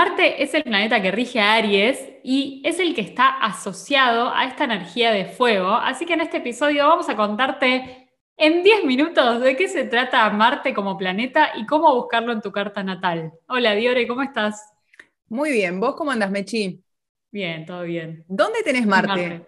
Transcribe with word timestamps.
Marte 0.00 0.42
es 0.42 0.54
el 0.54 0.62
planeta 0.62 1.02
que 1.02 1.10
rige 1.10 1.40
a 1.40 1.56
Aries 1.56 2.08
y 2.24 2.62
es 2.64 2.80
el 2.80 2.94
que 2.94 3.02
está 3.02 3.28
asociado 3.28 4.34
a 4.34 4.46
esta 4.46 4.64
energía 4.64 5.10
de 5.12 5.26
fuego, 5.26 5.74
así 5.74 6.06
que 6.06 6.14
en 6.14 6.22
este 6.22 6.38
episodio 6.38 6.88
vamos 6.88 7.10
a 7.10 7.16
contarte 7.16 8.08
en 8.38 8.62
10 8.62 8.84
minutos 8.84 9.42
de 9.42 9.54
qué 9.56 9.68
se 9.68 9.84
trata 9.84 10.30
Marte 10.30 10.72
como 10.72 10.96
planeta 10.96 11.50
y 11.54 11.66
cómo 11.66 11.94
buscarlo 11.94 12.32
en 12.32 12.40
tu 12.40 12.50
carta 12.50 12.82
natal. 12.82 13.34
Hola 13.46 13.74
Diore, 13.74 14.08
¿cómo 14.08 14.22
estás? 14.22 14.72
Muy 15.28 15.52
bien, 15.52 15.78
¿vos 15.78 15.94
cómo 15.96 16.10
andas, 16.12 16.30
Mechi? 16.30 16.82
Bien, 17.30 17.66
todo 17.66 17.82
bien. 17.82 18.24
¿Dónde 18.26 18.62
tenés 18.62 18.86
Marte? 18.86 19.46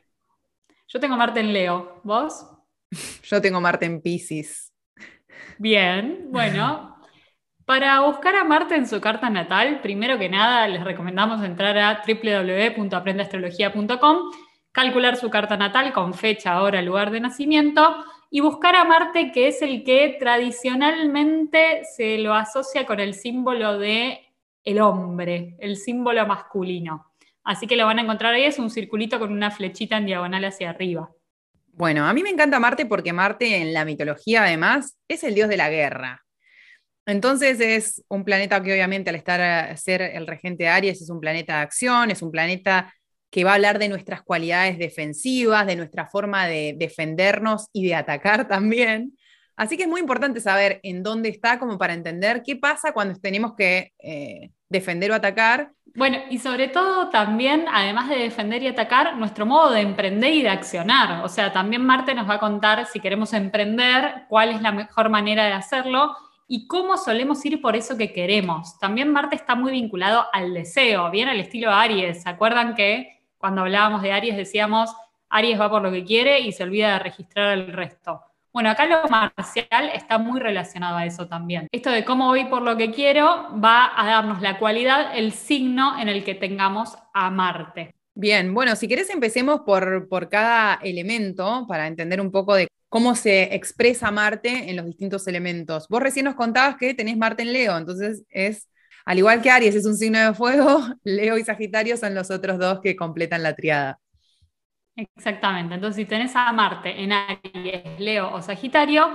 Yo 0.86 1.00
tengo 1.00 1.16
Marte 1.16 1.40
en 1.40 1.54
Leo, 1.54 2.02
¿vos? 2.04 2.46
Yo 3.22 3.40
tengo 3.40 3.58
Marte 3.58 3.86
en 3.86 4.02
Pisces. 4.02 4.70
Bien, 5.56 6.26
bueno, 6.30 6.90
para 7.72 8.02
buscar 8.02 8.36
a 8.36 8.44
Marte 8.44 8.74
en 8.74 8.86
su 8.86 9.00
carta 9.00 9.30
natal, 9.30 9.80
primero 9.80 10.18
que 10.18 10.28
nada 10.28 10.68
les 10.68 10.84
recomendamos 10.84 11.42
entrar 11.42 11.78
a 11.78 12.02
www.aprendeastrología.com, 12.06 14.18
calcular 14.72 15.16
su 15.16 15.30
carta 15.30 15.56
natal 15.56 15.94
con 15.94 16.12
fecha, 16.12 16.60
hora, 16.60 16.82
lugar 16.82 17.10
de 17.10 17.20
nacimiento 17.20 18.04
y 18.30 18.40
buscar 18.40 18.76
a 18.76 18.84
Marte, 18.84 19.32
que 19.32 19.48
es 19.48 19.62
el 19.62 19.84
que 19.84 20.18
tradicionalmente 20.20 21.80
se 21.96 22.18
lo 22.18 22.34
asocia 22.34 22.84
con 22.84 23.00
el 23.00 23.14
símbolo 23.14 23.78
de 23.78 24.20
el 24.64 24.78
hombre, 24.78 25.56
el 25.58 25.78
símbolo 25.78 26.26
masculino. 26.26 27.06
Así 27.42 27.66
que 27.66 27.76
lo 27.76 27.86
van 27.86 28.00
a 28.00 28.02
encontrar 28.02 28.34
ahí, 28.34 28.44
es 28.44 28.58
un 28.58 28.68
circulito 28.68 29.18
con 29.18 29.32
una 29.32 29.50
flechita 29.50 29.96
en 29.96 30.04
diagonal 30.04 30.44
hacia 30.44 30.68
arriba. 30.68 31.08
Bueno, 31.68 32.06
a 32.06 32.12
mí 32.12 32.22
me 32.22 32.28
encanta 32.28 32.60
Marte 32.60 32.84
porque 32.84 33.14
Marte 33.14 33.62
en 33.62 33.72
la 33.72 33.86
mitología 33.86 34.42
además 34.42 34.98
es 35.08 35.24
el 35.24 35.34
dios 35.34 35.48
de 35.48 35.56
la 35.56 35.70
guerra. 35.70 36.22
Entonces 37.06 37.60
es 37.60 38.04
un 38.08 38.24
planeta 38.24 38.62
que 38.62 38.72
obviamente 38.72 39.10
al 39.10 39.16
estar 39.16 39.40
a 39.40 39.76
ser 39.76 40.02
el 40.02 40.26
regente 40.26 40.64
de 40.64 40.70
Aries 40.70 41.02
es 41.02 41.10
un 41.10 41.20
planeta 41.20 41.56
de 41.56 41.62
acción, 41.62 42.10
es 42.10 42.22
un 42.22 42.30
planeta 42.30 42.92
que 43.30 43.44
va 43.44 43.52
a 43.52 43.54
hablar 43.54 43.78
de 43.78 43.88
nuestras 43.88 44.22
cualidades 44.22 44.78
defensivas, 44.78 45.66
de 45.66 45.74
nuestra 45.74 46.06
forma 46.06 46.46
de 46.46 46.74
defendernos 46.78 47.68
y 47.72 47.86
de 47.86 47.94
atacar 47.94 48.46
también. 48.48 49.16
Así 49.56 49.76
que 49.76 49.82
es 49.82 49.88
muy 49.88 50.00
importante 50.00 50.40
saber 50.40 50.80
en 50.82 51.02
dónde 51.02 51.28
está 51.28 51.58
como 51.58 51.78
para 51.78 51.94
entender 51.94 52.42
qué 52.42 52.56
pasa 52.56 52.92
cuando 52.92 53.18
tenemos 53.18 53.54
que 53.54 53.92
eh, 53.98 54.50
defender 54.68 55.10
o 55.10 55.14
atacar. 55.14 55.72
Bueno, 55.94 56.18
y 56.30 56.38
sobre 56.38 56.68
todo 56.68 57.10
también, 57.10 57.66
además 57.70 58.08
de 58.08 58.16
defender 58.16 58.62
y 58.62 58.68
atacar, 58.68 59.16
nuestro 59.16 59.44
modo 59.44 59.72
de 59.72 59.80
emprender 59.80 60.32
y 60.32 60.42
de 60.42 60.48
accionar. 60.48 61.22
O 61.22 61.28
sea, 61.28 61.52
también 61.52 61.84
Marte 61.84 62.14
nos 62.14 62.28
va 62.28 62.34
a 62.34 62.40
contar 62.40 62.86
si 62.86 62.98
queremos 62.98 63.34
emprender, 63.34 64.24
cuál 64.28 64.50
es 64.50 64.62
la 64.62 64.72
mejor 64.72 65.10
manera 65.10 65.44
de 65.44 65.52
hacerlo 65.52 66.16
y 66.52 66.66
cómo 66.66 66.98
solemos 66.98 67.42
ir 67.46 67.62
por 67.62 67.76
eso 67.76 67.96
que 67.96 68.12
queremos. 68.12 68.78
También 68.78 69.10
Marte 69.10 69.36
está 69.36 69.54
muy 69.54 69.72
vinculado 69.72 70.26
al 70.34 70.52
deseo, 70.52 71.10
bien 71.10 71.30
al 71.30 71.40
estilo 71.40 71.70
Aries. 71.70 72.24
¿Se 72.24 72.28
acuerdan 72.28 72.74
que 72.74 73.22
cuando 73.38 73.62
hablábamos 73.62 74.02
de 74.02 74.12
Aries 74.12 74.36
decíamos, 74.36 74.94
Aries 75.30 75.58
va 75.58 75.70
por 75.70 75.80
lo 75.80 75.90
que 75.90 76.04
quiere 76.04 76.40
y 76.40 76.52
se 76.52 76.64
olvida 76.64 76.92
de 76.92 76.98
registrar 76.98 77.56
el 77.56 77.72
resto? 77.72 78.20
Bueno, 78.52 78.68
acá 78.68 78.84
lo 78.84 79.08
marcial 79.08 79.92
está 79.94 80.18
muy 80.18 80.40
relacionado 80.40 80.98
a 80.98 81.06
eso 81.06 81.26
también. 81.26 81.68
Esto 81.72 81.88
de 81.88 82.04
cómo 82.04 82.26
voy 82.26 82.44
por 82.44 82.60
lo 82.60 82.76
que 82.76 82.90
quiero 82.90 83.48
va 83.58 83.90
a 83.96 84.06
darnos 84.06 84.42
la 84.42 84.58
cualidad, 84.58 85.16
el 85.16 85.32
signo 85.32 85.98
en 85.98 86.10
el 86.10 86.22
que 86.22 86.34
tengamos 86.34 86.98
a 87.14 87.30
Marte. 87.30 87.94
Bien, 88.14 88.52
bueno, 88.52 88.76
si 88.76 88.88
querés 88.88 89.08
empecemos 89.08 89.62
por, 89.62 90.06
por 90.06 90.28
cada 90.28 90.74
elemento 90.82 91.64
para 91.66 91.86
entender 91.86 92.20
un 92.20 92.30
poco 92.30 92.54
de 92.54 92.68
cómo 92.92 93.14
se 93.14 93.54
expresa 93.54 94.10
Marte 94.10 94.68
en 94.68 94.76
los 94.76 94.84
distintos 94.84 95.26
elementos. 95.26 95.88
Vos 95.88 96.02
recién 96.02 96.26
nos 96.26 96.34
contabas 96.34 96.76
que 96.76 96.92
tenés 96.92 97.16
Marte 97.16 97.40
en 97.40 97.54
Leo, 97.54 97.74
entonces 97.78 98.22
es, 98.28 98.68
al 99.06 99.16
igual 99.16 99.40
que 99.40 99.50
Aries 99.50 99.74
es 99.74 99.86
un 99.86 99.96
signo 99.96 100.18
de 100.18 100.34
fuego, 100.34 100.78
Leo 101.02 101.38
y 101.38 101.42
Sagitario 101.42 101.96
son 101.96 102.14
los 102.14 102.30
otros 102.30 102.58
dos 102.58 102.80
que 102.82 102.94
completan 102.94 103.42
la 103.42 103.56
triada. 103.56 103.98
Exactamente, 104.94 105.74
entonces 105.74 105.96
si 105.96 106.04
tenés 106.04 106.36
a 106.36 106.52
Marte 106.52 107.02
en 107.02 107.12
Aries, 107.12 107.98
Leo 107.98 108.30
o 108.30 108.42
Sagitario, 108.42 109.08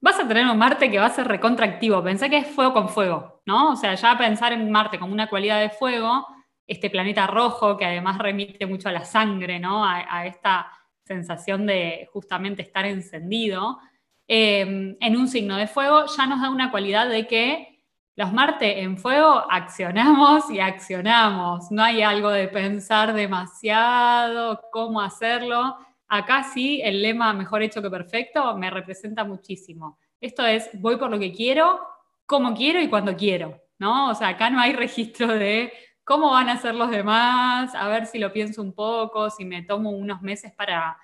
vas 0.00 0.18
a 0.18 0.26
tener 0.26 0.46
un 0.46 0.56
Marte 0.56 0.90
que 0.90 0.98
va 0.98 1.04
a 1.04 1.10
ser 1.10 1.28
recontractivo. 1.28 2.02
Pensá 2.02 2.30
que 2.30 2.38
es 2.38 2.46
fuego 2.46 2.72
con 2.72 2.88
fuego, 2.88 3.42
¿no? 3.44 3.72
O 3.72 3.76
sea, 3.76 3.94
ya 3.94 4.16
pensar 4.16 4.54
en 4.54 4.70
Marte 4.70 4.98
como 4.98 5.12
una 5.12 5.28
cualidad 5.28 5.60
de 5.60 5.68
fuego, 5.68 6.26
este 6.66 6.88
planeta 6.88 7.26
rojo 7.26 7.76
que 7.76 7.84
además 7.84 8.16
remite 8.16 8.64
mucho 8.64 8.88
a 8.88 8.92
la 8.92 9.04
sangre, 9.04 9.60
¿no? 9.60 9.84
a 9.84 10.24
esta 10.26 10.72
sensación 11.08 11.66
de 11.66 12.08
justamente 12.12 12.62
estar 12.62 12.84
encendido, 12.86 13.78
em, 14.28 14.96
en 15.00 15.16
un 15.16 15.26
signo 15.26 15.56
de 15.56 15.66
fuego 15.66 16.04
ya 16.16 16.26
nos 16.26 16.40
da 16.40 16.50
una 16.50 16.70
cualidad 16.70 17.08
de 17.08 17.26
que 17.26 17.78
los 18.14 18.32
Marte 18.32 18.80
en 18.82 18.98
fuego 18.98 19.44
accionamos 19.48 20.50
y 20.50 20.60
accionamos. 20.60 21.70
No 21.70 21.82
hay 21.84 22.02
algo 22.02 22.30
de 22.30 22.48
pensar 22.48 23.14
demasiado, 23.14 24.60
cómo 24.72 25.00
hacerlo. 25.00 25.76
Acá 26.08 26.42
sí, 26.42 26.80
el 26.82 27.00
lema 27.00 27.32
mejor 27.32 27.62
hecho 27.62 27.80
que 27.80 27.90
perfecto 27.90 28.56
me 28.56 28.70
representa 28.70 29.24
muchísimo. 29.24 29.98
Esto 30.20 30.44
es, 30.44 30.68
voy 30.74 30.96
por 30.96 31.10
lo 31.10 31.18
que 31.18 31.32
quiero, 31.32 31.80
como 32.26 32.54
quiero 32.54 32.80
y 32.80 32.88
cuando 32.88 33.16
quiero, 33.16 33.56
¿no? 33.78 34.10
O 34.10 34.14
sea, 34.14 34.28
acá 34.28 34.50
no 34.50 34.58
hay 34.58 34.72
registro 34.84 35.28
de 35.28 35.72
cómo 36.08 36.30
van 36.30 36.48
a 36.48 36.56
ser 36.56 36.74
los 36.74 36.90
demás, 36.90 37.74
a 37.74 37.86
ver 37.86 38.06
si 38.06 38.18
lo 38.18 38.32
pienso 38.32 38.62
un 38.62 38.72
poco, 38.72 39.28
si 39.28 39.44
me 39.44 39.62
tomo 39.62 39.90
unos 39.90 40.22
meses 40.22 40.50
para 40.52 40.96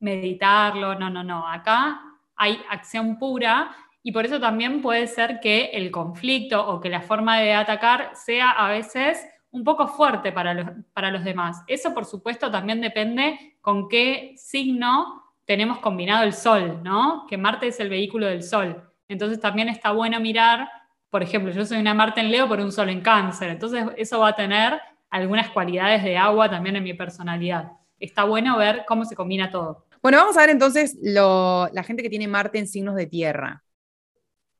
meditarlo, 0.00 0.98
no, 0.98 1.10
no, 1.10 1.22
no, 1.22 1.46
acá 1.46 2.00
hay 2.34 2.58
acción 2.70 3.18
pura 3.18 3.76
y 4.02 4.12
por 4.12 4.24
eso 4.24 4.40
también 4.40 4.80
puede 4.80 5.08
ser 5.08 5.40
que 5.40 5.66
el 5.74 5.90
conflicto 5.90 6.66
o 6.66 6.80
que 6.80 6.88
la 6.88 7.02
forma 7.02 7.36
de 7.38 7.52
atacar 7.52 8.12
sea 8.14 8.50
a 8.50 8.70
veces 8.70 9.26
un 9.50 9.62
poco 9.62 9.88
fuerte 9.88 10.32
para 10.32 10.54
los, 10.54 10.66
para 10.94 11.10
los 11.10 11.22
demás. 11.22 11.62
Eso 11.66 11.92
por 11.92 12.06
supuesto 12.06 12.50
también 12.50 12.80
depende 12.80 13.58
con 13.60 13.90
qué 13.90 14.32
signo 14.38 15.34
tenemos 15.44 15.80
combinado 15.80 16.24
el 16.24 16.32
Sol, 16.32 16.80
¿no? 16.82 17.26
Que 17.28 17.36
Marte 17.36 17.66
es 17.66 17.78
el 17.78 17.90
vehículo 17.90 18.26
del 18.26 18.42
Sol. 18.42 18.90
Entonces 19.06 19.38
también 19.38 19.68
está 19.68 19.92
bueno 19.92 20.18
mirar 20.18 20.68
por 21.16 21.22
ejemplo, 21.22 21.50
yo 21.50 21.64
soy 21.64 21.78
una 21.78 21.94
Marte 21.94 22.20
en 22.20 22.30
Leo 22.30 22.46
por 22.46 22.60
un 22.60 22.70
Sol 22.70 22.90
en 22.90 23.00
Cáncer, 23.00 23.48
entonces 23.48 23.86
eso 23.96 24.20
va 24.20 24.28
a 24.28 24.36
tener 24.36 24.78
algunas 25.08 25.48
cualidades 25.48 26.04
de 26.04 26.14
agua 26.14 26.50
también 26.50 26.76
en 26.76 26.84
mi 26.84 26.92
personalidad. 26.92 27.72
Está 27.98 28.24
bueno 28.24 28.58
ver 28.58 28.84
cómo 28.86 29.02
se 29.06 29.16
combina 29.16 29.50
todo. 29.50 29.86
Bueno, 30.02 30.18
vamos 30.18 30.36
a 30.36 30.40
ver 30.40 30.50
entonces 30.50 30.94
la 31.00 31.82
gente 31.84 32.02
que 32.02 32.10
tiene 32.10 32.28
Marte 32.28 32.58
en 32.58 32.68
signos 32.68 32.96
de 32.96 33.06
tierra. 33.06 33.64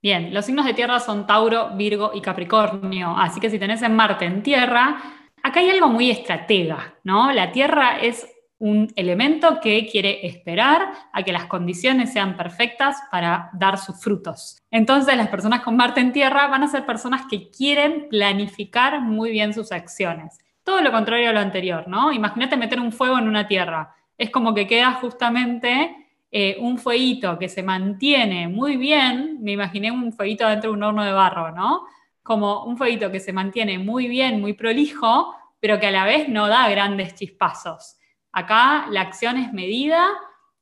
Bien, 0.01 0.33
los 0.33 0.47
signos 0.47 0.65
de 0.65 0.73
tierra 0.73 0.99
son 0.99 1.27
Tauro, 1.27 1.77
Virgo 1.77 2.13
y 2.15 2.23
Capricornio, 2.23 3.15
así 3.19 3.39
que 3.39 3.51
si 3.51 3.59
tenés 3.59 3.83
en 3.83 3.95
Marte 3.95 4.25
en 4.25 4.43
tierra, 4.43 4.97
acá 5.43 5.61
hay 5.61 5.69
algo 5.69 5.89
muy 5.89 6.11
estratega, 6.11 6.95
¿no? 7.05 7.33
La 7.33 7.53
tierra 7.53 7.99
es 7.99 8.27
un 8.59 8.89
elemento 8.97 9.61
que 9.61 9.87
quiere 9.87 10.27
esperar 10.27 10.91
a 11.13 11.23
que 11.23 11.33
las 11.33 11.45
condiciones 11.45 12.13
sean 12.13 12.37
perfectas 12.37 12.97
para 13.11 13.51
dar 13.53 13.79
sus 13.79 14.01
frutos. 14.01 14.59
Entonces 14.71 15.17
las 15.17 15.29
personas 15.29 15.61
con 15.61 15.77
Marte 15.77 16.01
en 16.01 16.13
Tierra 16.13 16.47
van 16.47 16.63
a 16.63 16.69
ser 16.69 16.87
personas 16.87 17.27
que 17.29 17.51
quieren 17.51 18.09
planificar 18.09 19.01
muy 19.01 19.31
bien 19.31 19.53
sus 19.53 19.73
acciones. 19.73 20.39
Todo 20.65 20.81
lo 20.81 20.91
contrario 20.91 21.31
a 21.31 21.33
lo 21.33 21.41
anterior, 21.41 21.87
¿no? 21.87 22.13
Imagínate 22.13 22.57
meter 22.57 22.81
un 22.81 22.93
fuego 22.93 23.19
en 23.19 23.29
una 23.29 23.47
tierra. 23.47 23.95
Es 24.19 24.31
como 24.31 24.55
que 24.55 24.67
queda 24.67 24.93
justamente 24.95 25.95
eh, 26.31 26.57
un 26.59 26.79
fueguito 26.79 27.39
que 27.39 27.49
se 27.49 27.63
mantiene 27.63 28.49
muy 28.49 28.77
bien. 28.77 29.39
Me 29.43 29.53
imaginé 29.53 29.91
un 29.91 30.13
fueguito 30.13 30.49
dentro 30.49 30.71
de 30.71 30.77
un 30.77 30.83
horno 30.83 31.05
de 31.05 31.13
barro, 31.13 31.53
¿no? 31.53 31.87
Como 32.23 32.65
un 32.65 32.77
fueguito 32.77 33.13
que 33.13 33.21
se 33.21 33.33
mantiene 33.33 33.79
muy 33.79 34.09
bien, 34.09 34.41
muy 34.41 34.55
prolijo, 34.55 35.35
pero 35.61 35.79
que 35.79 35.87
a 35.87 35.91
la 35.91 36.05
vez 36.05 36.29
no 36.29 36.49
da 36.49 36.69
grandes 36.69 37.15
chispazos. 37.15 37.96
Acá 38.37 38.87
la 38.91 39.01
acción 39.01 39.39
es 39.39 39.55
medida, 39.55 40.09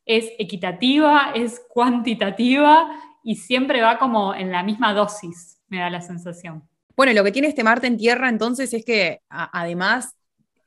es 0.06 0.30
equitativa, 0.38 1.32
es 1.34 1.60
cuantitativa 1.68 2.88
y 3.24 3.34
siempre 3.34 3.82
va 3.82 3.98
como 3.98 4.32
en 4.32 4.52
la 4.52 4.62
misma 4.62 4.94
dosis, 4.94 5.60
me 5.66 5.80
da 5.80 5.90
la 5.90 6.00
sensación. 6.00 6.62
Bueno, 6.96 7.12
lo 7.14 7.24
que 7.24 7.32
tiene 7.32 7.48
este 7.48 7.64
Marte 7.64 7.88
en 7.88 7.96
tierra 7.96 8.28
entonces 8.28 8.72
es 8.74 8.84
que 8.84 9.22
además 9.28 10.14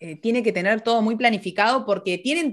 eh, 0.01 0.19
tiene 0.19 0.43
que 0.43 0.51
tener 0.51 0.81
todo 0.81 1.01
muy 1.01 1.15
planificado 1.15 1.85
porque 1.85 2.17
tiene 2.17 2.51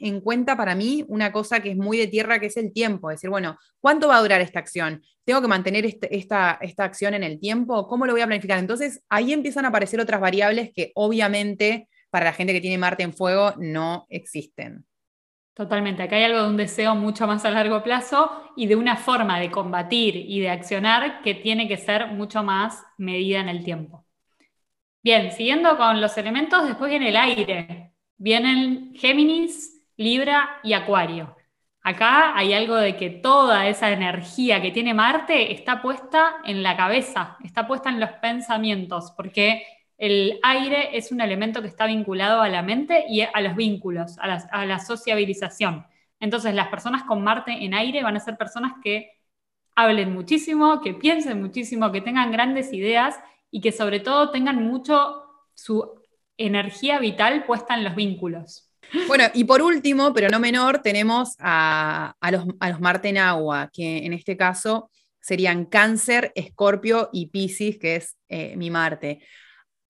en 0.00 0.20
cuenta 0.22 0.56
para 0.56 0.74
mí 0.74 1.04
una 1.08 1.30
cosa 1.30 1.60
que 1.60 1.72
es 1.72 1.76
muy 1.76 1.98
de 1.98 2.06
tierra, 2.06 2.38
que 2.38 2.46
es 2.46 2.56
el 2.56 2.72
tiempo. 2.72 3.10
Es 3.10 3.16
decir, 3.16 3.28
bueno, 3.28 3.58
¿cuánto 3.80 4.08
va 4.08 4.16
a 4.16 4.22
durar 4.22 4.40
esta 4.40 4.60
acción? 4.60 5.02
¿Tengo 5.26 5.42
que 5.42 5.48
mantener 5.48 5.84
este, 5.84 6.16
esta, 6.16 6.56
esta 6.62 6.84
acción 6.84 7.12
en 7.12 7.22
el 7.22 7.38
tiempo? 7.38 7.86
¿Cómo 7.86 8.06
lo 8.06 8.12
voy 8.12 8.22
a 8.22 8.26
planificar? 8.26 8.58
Entonces 8.58 9.04
ahí 9.10 9.34
empiezan 9.34 9.66
a 9.66 9.68
aparecer 9.68 10.00
otras 10.00 10.22
variables 10.22 10.70
que 10.74 10.90
obviamente 10.94 11.90
para 12.14 12.26
la 12.26 12.32
gente 12.32 12.52
que 12.52 12.60
tiene 12.60 12.78
Marte 12.78 13.02
en 13.02 13.12
fuego 13.12 13.54
no 13.58 14.06
existen. 14.08 14.86
Totalmente, 15.52 16.04
acá 16.04 16.14
hay 16.14 16.22
algo 16.22 16.42
de 16.42 16.48
un 16.48 16.56
deseo 16.56 16.94
mucho 16.94 17.26
más 17.26 17.44
a 17.44 17.50
largo 17.50 17.82
plazo 17.82 18.52
y 18.54 18.68
de 18.68 18.76
una 18.76 18.94
forma 18.94 19.40
de 19.40 19.50
combatir 19.50 20.14
y 20.14 20.38
de 20.38 20.48
accionar 20.48 21.22
que 21.22 21.34
tiene 21.34 21.66
que 21.66 21.76
ser 21.76 22.06
mucho 22.06 22.44
más 22.44 22.84
medida 22.98 23.40
en 23.40 23.48
el 23.48 23.64
tiempo. 23.64 24.06
Bien, 25.02 25.32
siguiendo 25.32 25.76
con 25.76 26.00
los 26.00 26.16
elementos, 26.16 26.64
después 26.64 26.88
viene 26.88 27.08
el 27.08 27.16
aire. 27.16 27.94
Vienen 28.16 28.94
Géminis, 28.94 29.84
Libra 29.96 30.60
y 30.62 30.74
Acuario. 30.74 31.34
Acá 31.82 32.38
hay 32.38 32.54
algo 32.54 32.76
de 32.76 32.94
que 32.94 33.10
toda 33.10 33.66
esa 33.66 33.90
energía 33.90 34.62
que 34.62 34.70
tiene 34.70 34.94
Marte 34.94 35.52
está 35.52 35.82
puesta 35.82 36.36
en 36.44 36.62
la 36.62 36.76
cabeza, 36.76 37.38
está 37.42 37.66
puesta 37.66 37.88
en 37.88 37.98
los 37.98 38.10
pensamientos, 38.22 39.12
porque 39.16 39.64
el 39.96 40.40
aire 40.42 40.96
es 40.96 41.12
un 41.12 41.20
elemento 41.20 41.62
que 41.62 41.68
está 41.68 41.86
vinculado 41.86 42.42
a 42.42 42.48
la 42.48 42.62
mente 42.62 43.04
y 43.08 43.20
a 43.22 43.40
los 43.40 43.54
vínculos, 43.54 44.16
a 44.18 44.26
la, 44.66 44.78
sociabilización. 44.78 45.86
Entonces, 46.20 46.54
las 46.54 46.68
personas 46.68 47.04
con 47.04 47.22
Marte 47.22 47.52
en 47.52 47.74
aire 47.74 48.02
van 48.02 48.16
a 48.16 48.20
ser 48.20 48.36
personas 48.36 48.72
que 48.82 49.12
hablen 49.76 50.12
muchísimo, 50.12 50.80
que 50.80 50.94
piensen 50.94 51.40
muchísimo, 51.40 51.92
que 51.92 52.00
tengan 52.00 52.32
grandes 52.32 52.72
ideas 52.72 53.18
y 53.50 53.60
que 53.60 53.72
sobre 53.72 54.00
todo 54.00 54.30
tengan 54.30 54.64
mucho 54.64 55.22
su 55.54 56.00
energía 56.36 56.98
vital 56.98 57.44
puesta 57.44 57.74
en 57.74 57.84
los 57.84 57.94
vínculos. 57.94 58.70
Bueno, 59.06 59.24
y 59.32 59.44
por 59.44 59.62
último, 59.62 60.12
pero 60.12 60.28
no 60.28 60.40
menor, 60.40 60.80
tenemos 60.80 61.36
a, 61.38 62.14
los, 62.30 62.46
Marte 62.80 63.08
en 63.08 63.18
agua, 63.18 63.70
que 63.72 64.04
en 64.04 64.12
este 64.12 64.36
caso 64.36 64.90
serían 65.20 65.64
Cáncer, 65.66 66.32
Escorpio 66.34 67.08
y 67.12 67.26
Pisces, 67.26 67.78
que 67.78 67.96
es 67.96 68.16
eh, 68.28 68.56
mi 68.56 68.70
Marte. 68.70 69.20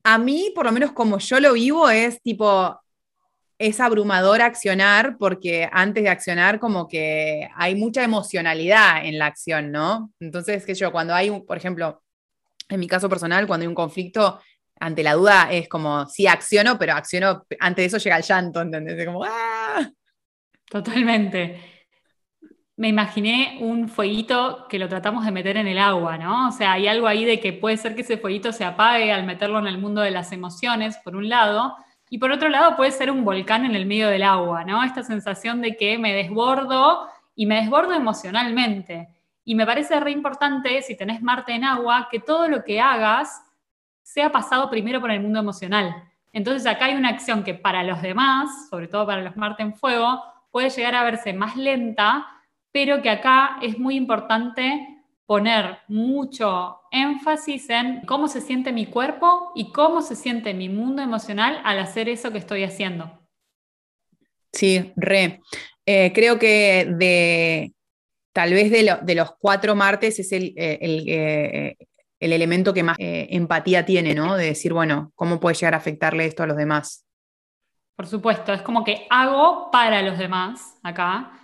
A 0.04 0.18
mí, 0.18 0.52
por 0.54 0.66
lo 0.66 0.72
menos 0.72 0.92
como 0.92 1.18
yo 1.18 1.40
lo 1.40 1.54
vivo, 1.54 1.88
es 1.90 2.20
tipo, 2.22 2.80
es 3.58 3.80
abrumador 3.80 4.42
accionar 4.42 5.16
porque 5.18 5.68
antes 5.72 6.04
de 6.04 6.10
accionar 6.10 6.60
como 6.60 6.88
que 6.88 7.48
hay 7.56 7.74
mucha 7.74 8.04
emocionalidad 8.04 9.04
en 9.04 9.18
la 9.18 9.26
acción, 9.26 9.72
¿no? 9.72 10.12
Entonces, 10.20 10.64
que 10.66 10.74
yo, 10.74 10.92
cuando 10.92 11.14
hay, 11.14 11.30
por 11.42 11.56
ejemplo, 11.56 12.02
en 12.68 12.80
mi 12.80 12.86
caso 12.86 13.08
personal, 13.08 13.46
cuando 13.46 13.64
hay 13.64 13.68
un 13.68 13.74
conflicto, 13.74 14.40
ante 14.78 15.02
la 15.02 15.14
duda 15.14 15.48
es 15.50 15.68
como, 15.68 16.06
sí, 16.06 16.26
acciono, 16.26 16.78
pero 16.78 16.92
acciono, 16.94 17.46
antes 17.60 17.82
de 17.82 17.86
eso 17.86 17.98
llega 17.98 18.16
el 18.18 18.24
llanto, 18.24 18.60
¿entendés? 18.60 19.06
Como, 19.06 19.24
¡ah! 19.24 19.90
Totalmente 20.70 21.73
me 22.76 22.88
imaginé 22.88 23.58
un 23.60 23.88
fueguito 23.88 24.66
que 24.68 24.78
lo 24.78 24.88
tratamos 24.88 25.24
de 25.24 25.30
meter 25.30 25.56
en 25.56 25.68
el 25.68 25.78
agua, 25.78 26.18
¿no? 26.18 26.48
O 26.48 26.52
sea, 26.52 26.72
hay 26.72 26.88
algo 26.88 27.06
ahí 27.06 27.24
de 27.24 27.38
que 27.38 27.52
puede 27.52 27.76
ser 27.76 27.94
que 27.94 28.00
ese 28.00 28.18
fueguito 28.18 28.52
se 28.52 28.64
apague 28.64 29.12
al 29.12 29.24
meterlo 29.24 29.60
en 29.60 29.68
el 29.68 29.78
mundo 29.78 30.00
de 30.00 30.10
las 30.10 30.32
emociones, 30.32 30.96
por 30.98 31.14
un 31.14 31.28
lado, 31.28 31.76
y 32.10 32.18
por 32.18 32.32
otro 32.32 32.48
lado 32.48 32.76
puede 32.76 32.90
ser 32.90 33.10
un 33.10 33.24
volcán 33.24 33.64
en 33.64 33.76
el 33.76 33.86
medio 33.86 34.08
del 34.08 34.24
agua, 34.24 34.64
¿no? 34.64 34.82
Esta 34.82 35.02
sensación 35.02 35.60
de 35.60 35.76
que 35.76 35.98
me 35.98 36.12
desbordo 36.12 37.08
y 37.36 37.46
me 37.46 37.56
desbordo 37.56 37.92
emocionalmente. 37.92 39.08
Y 39.44 39.54
me 39.54 39.66
parece 39.66 40.00
re 40.00 40.10
importante, 40.10 40.82
si 40.82 40.96
tenés 40.96 41.22
Marte 41.22 41.52
en 41.52 41.64
agua, 41.64 42.08
que 42.10 42.18
todo 42.18 42.48
lo 42.48 42.64
que 42.64 42.80
hagas 42.80 43.42
sea 44.02 44.32
pasado 44.32 44.68
primero 44.68 45.00
por 45.00 45.10
el 45.10 45.20
mundo 45.20 45.38
emocional. 45.38 45.94
Entonces 46.32 46.66
acá 46.66 46.86
hay 46.86 46.94
una 46.94 47.10
acción 47.10 47.44
que 47.44 47.54
para 47.54 47.84
los 47.84 48.02
demás, 48.02 48.68
sobre 48.68 48.88
todo 48.88 49.06
para 49.06 49.22
los 49.22 49.36
Marte 49.36 49.62
en 49.62 49.74
fuego, 49.74 50.22
puede 50.50 50.70
llegar 50.70 50.94
a 50.96 51.04
verse 51.04 51.32
más 51.32 51.56
lenta, 51.56 52.26
pero 52.74 53.00
que 53.02 53.08
acá 53.08 53.58
es 53.62 53.78
muy 53.78 53.94
importante 53.94 54.84
poner 55.26 55.78
mucho 55.86 56.80
énfasis 56.90 57.70
en 57.70 58.00
cómo 58.04 58.26
se 58.26 58.40
siente 58.40 58.72
mi 58.72 58.86
cuerpo 58.86 59.52
y 59.54 59.70
cómo 59.70 60.02
se 60.02 60.16
siente 60.16 60.52
mi 60.54 60.68
mundo 60.68 61.00
emocional 61.00 61.60
al 61.64 61.78
hacer 61.78 62.08
eso 62.08 62.32
que 62.32 62.38
estoy 62.38 62.64
haciendo. 62.64 63.22
Sí, 64.52 64.92
re. 64.96 65.40
Eh, 65.86 66.10
creo 66.12 66.36
que 66.36 66.88
de 66.98 67.72
tal 68.32 68.52
vez 68.52 68.72
de, 68.72 69.14
los 69.14 69.30
cuatro 69.38 69.76
martes 69.76 70.18
es 70.18 70.32
el, 70.32 70.52
eh, 70.56 70.78
eh, 70.82 71.76
el, 72.18 72.32
elemento 72.32 72.74
que 72.74 72.82
más 72.82 72.96
empatía 72.98 73.84
tiene, 73.84 74.16
¿no? 74.16 74.34
De 74.34 74.46
decir, 74.46 74.72
bueno, 74.72 75.12
¿cómo 75.14 75.38
puede 75.38 75.54
llegar 75.54 75.74
a 75.74 75.78
afectarle 75.78 76.26
esto 76.26 76.42
a 76.42 76.48
los 76.48 76.56
demás? 76.56 77.06
Por 77.94 78.08
supuesto, 78.08 78.52
es 78.52 78.62
como 78.62 78.82
que 78.82 79.06
hago 79.10 79.70
para 79.70 80.02
los 80.02 80.18
demás 80.18 80.76
acá 80.82 81.40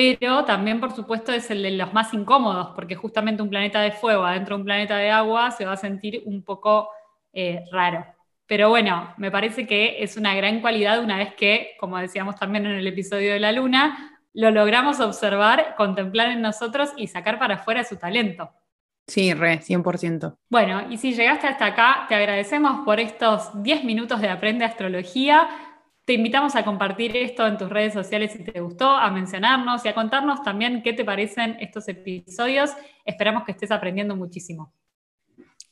pero 0.00 0.44
también, 0.44 0.80
por 0.80 0.94
supuesto, 0.94 1.32
es 1.32 1.50
el 1.50 1.62
de 1.62 1.72
los 1.72 1.92
más 1.92 2.14
incómodos, 2.14 2.68
porque 2.74 2.94
justamente 2.94 3.42
un 3.42 3.50
planeta 3.50 3.80
de 3.80 3.92
fuego 3.92 4.24
adentro 4.24 4.56
de 4.56 4.60
un 4.60 4.64
planeta 4.64 4.96
de 4.96 5.10
agua 5.10 5.50
se 5.50 5.66
va 5.66 5.72
a 5.72 5.76
sentir 5.76 6.22
un 6.24 6.42
poco 6.42 6.88
eh, 7.32 7.64
raro. 7.70 8.06
Pero 8.46 8.68
bueno, 8.68 9.12
me 9.18 9.30
parece 9.30 9.66
que 9.66 10.02
es 10.02 10.16
una 10.16 10.34
gran 10.34 10.60
cualidad 10.60 11.02
una 11.02 11.18
vez 11.18 11.34
que, 11.34 11.72
como 11.78 11.98
decíamos 11.98 12.36
también 12.36 12.66
en 12.66 12.72
el 12.72 12.86
episodio 12.86 13.32
de 13.32 13.40
la 13.40 13.52
luna, 13.52 14.18
lo 14.32 14.50
logramos 14.50 15.00
observar, 15.00 15.74
contemplar 15.76 16.30
en 16.30 16.40
nosotros 16.40 16.90
y 16.96 17.06
sacar 17.06 17.38
para 17.38 17.56
afuera 17.56 17.84
su 17.84 17.96
talento. 17.96 18.50
Sí, 19.06 19.34
re, 19.34 19.60
100%. 19.60 20.36
Bueno, 20.48 20.84
y 20.88 20.96
si 20.96 21.12
llegaste 21.12 21.46
hasta 21.46 21.66
acá, 21.66 22.06
te 22.08 22.14
agradecemos 22.14 22.84
por 22.84 23.00
estos 23.00 23.62
10 23.62 23.84
minutos 23.84 24.20
de 24.20 24.28
Aprende 24.28 24.64
Astrología. 24.64 25.48
Te 26.04 26.14
invitamos 26.14 26.56
a 26.56 26.64
compartir 26.64 27.16
esto 27.16 27.46
en 27.46 27.56
tus 27.56 27.68
redes 27.68 27.92
sociales 27.92 28.32
si 28.32 28.42
te 28.44 28.60
gustó, 28.60 28.88
a 28.88 29.08
mencionarnos 29.10 29.84
y 29.84 29.88
a 29.88 29.94
contarnos 29.94 30.42
también 30.42 30.82
qué 30.82 30.92
te 30.92 31.04
parecen 31.04 31.56
estos 31.60 31.86
episodios. 31.88 32.70
Esperamos 33.04 33.44
que 33.44 33.52
estés 33.52 33.70
aprendiendo 33.70 34.16
muchísimo. 34.16 34.72